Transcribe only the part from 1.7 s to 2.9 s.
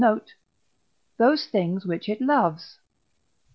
which it loves.